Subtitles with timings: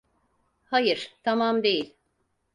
[0.65, 1.93] Hayır, tamam değil.